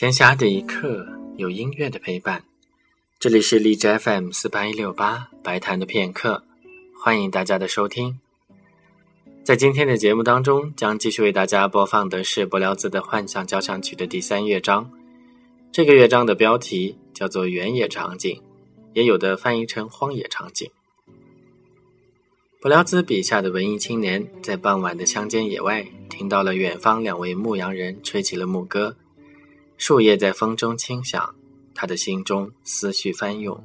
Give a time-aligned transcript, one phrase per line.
[0.00, 2.42] 闲暇的一刻，有音乐的陪伴。
[3.18, 6.42] 这里是荔枝 FM 四八一六八白谈的片刻，
[6.98, 8.18] 欢迎大家的收听。
[9.44, 14.90] 在今天的节目当中，将继续为大家播放的是柏辽兹的幻想交响曲的第三乐章。
[15.70, 18.40] 这个乐章的标题叫做原野场景，
[18.94, 20.66] 也有的翻译成荒野场景。
[22.62, 28.96] 柏辽兹笔下的文艺青年，在傍晚的乡间野外，听到了远方两位牧羊人吹起了牧歌，
[29.80, 31.34] 树叶在风中轻响。
[31.74, 33.58] 他的心中思绪翻涌，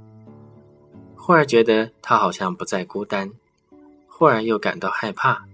[1.14, 3.30] 忽而觉得他好像不再孤单，
[4.08, 5.46] 忽而又感到害怕。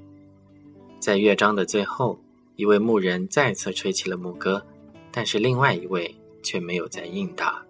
[1.00, 2.20] 在乐章的最后，
[2.58, 4.64] 一位牧人再次吹起了牧歌，
[5.12, 7.66] 但是另外一位却没有再应答。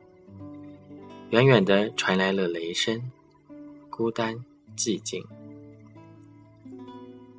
[1.29, 3.09] 远远的传来了雷声，
[3.89, 4.43] 孤单
[4.75, 5.23] 寂静。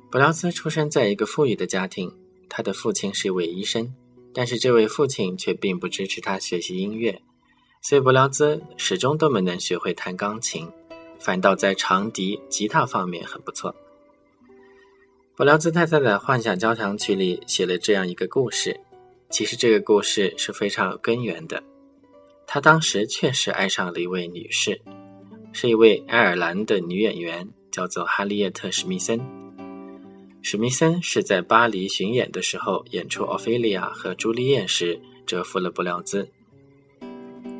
[0.09, 2.11] 布劳斯出生在一个富裕的家庭，
[2.49, 3.93] 他的父亲是一位医生，
[4.33, 7.21] 但是这位父亲却并不支持他学习音乐。
[7.81, 10.69] 所以，伯辽兹始终都没能学会弹钢琴，
[11.19, 13.75] 反倒在长笛、吉他方面很不错。
[15.35, 18.79] 布辽兹太太的幻想交响曲里写了这样一个故事，
[19.29, 21.61] 其实这个故事是非常有根源的。
[22.47, 24.79] 他当时确实爱上了一位女士，
[25.51, 29.19] 是一位爱尔兰的女演员，叫做哈利叶特·史密森。
[30.45, 36.29] 史密森是在巴黎巡演的时候演出《奥菲利亚》和《朱丽叶》时折服了布辽兹。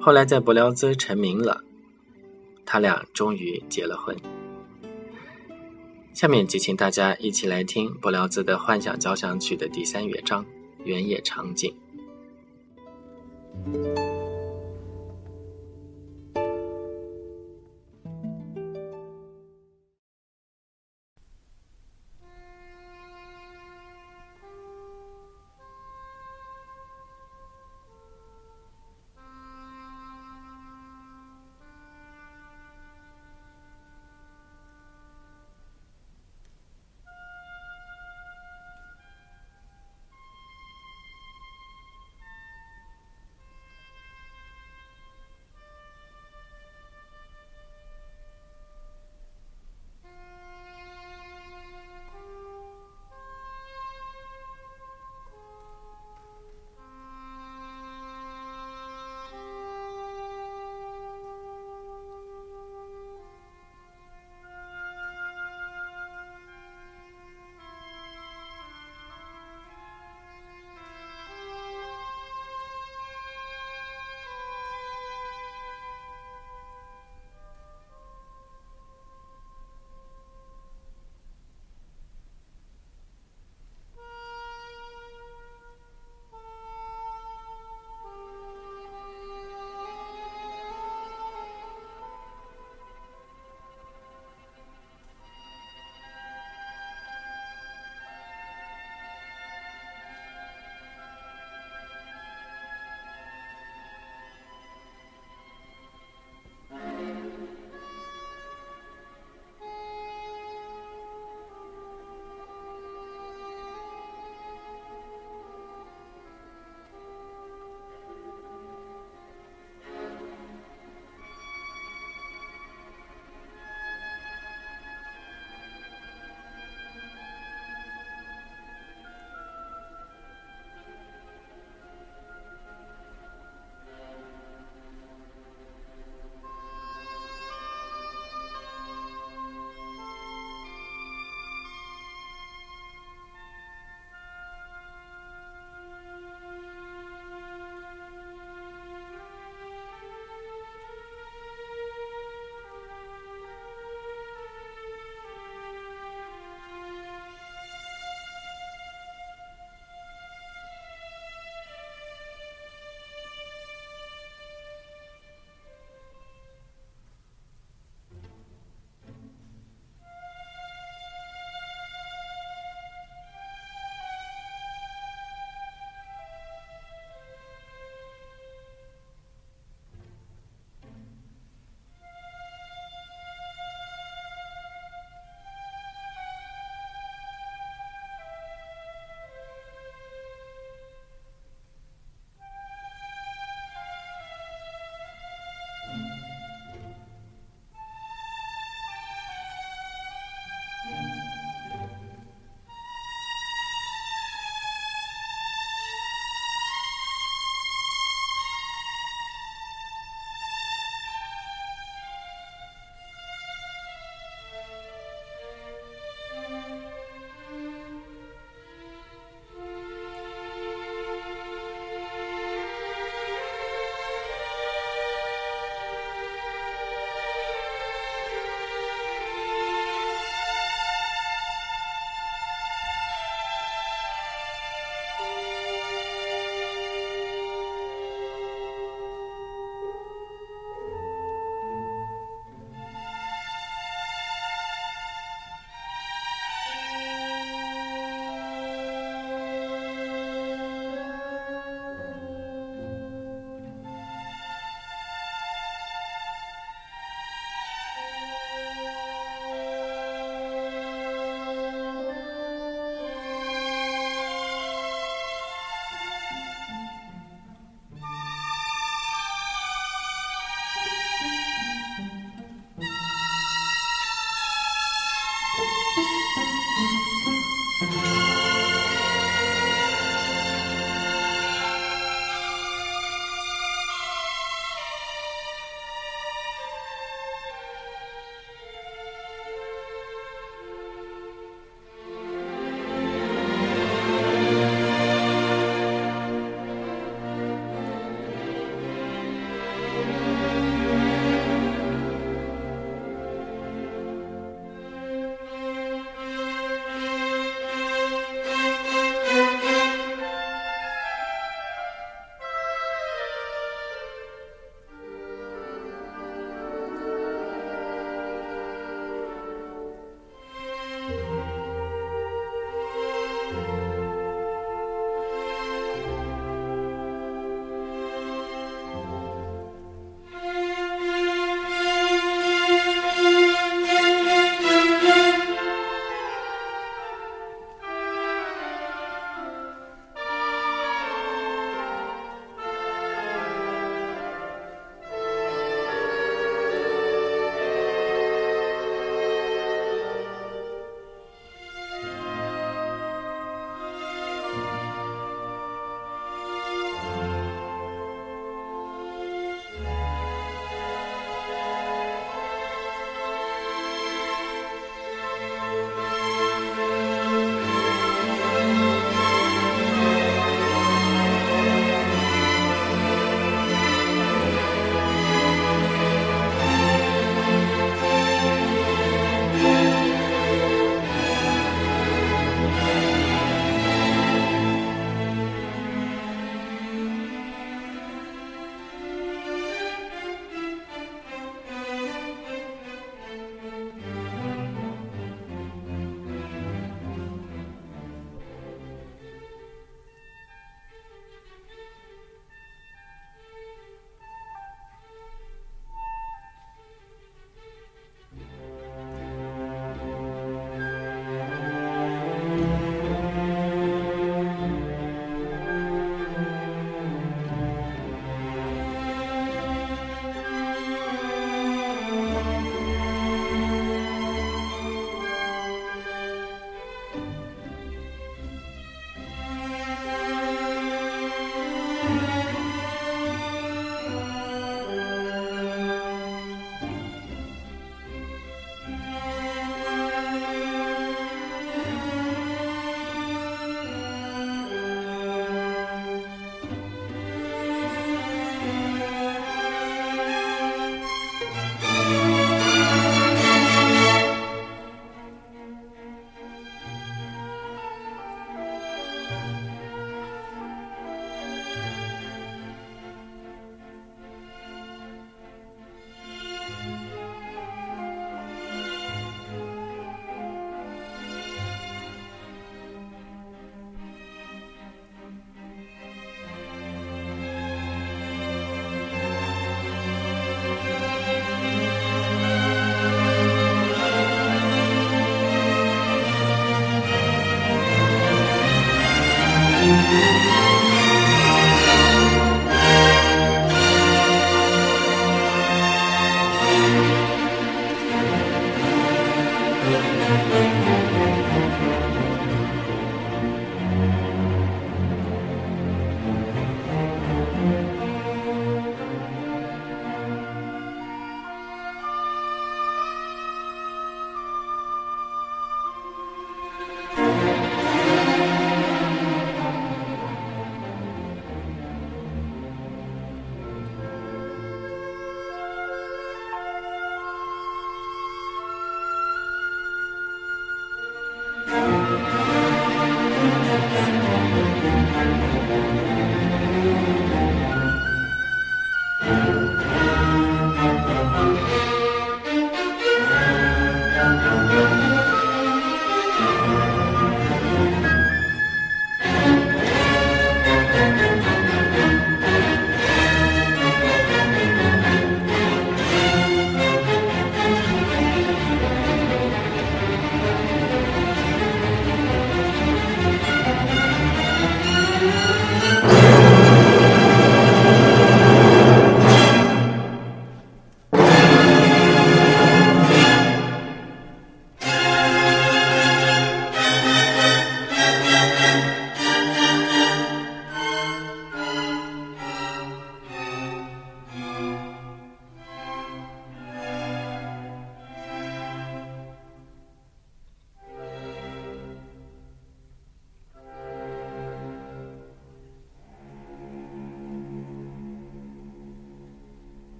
[0.00, 1.64] 后来在柏辽兹成名了，
[2.64, 4.16] 他俩终于结了婚。
[6.14, 10.44] 下面就请大家一起来听柏辽兹的《幻想交响曲》的第三乐章
[10.84, 11.74] 《原野场景》。